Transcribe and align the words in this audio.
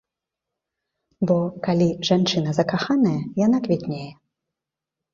Бо 1.33 1.37
калі 1.69 1.89
жанчына 2.09 2.57
закаханая, 2.63 3.21
яна 3.45 3.57
квітнее. 3.71 4.07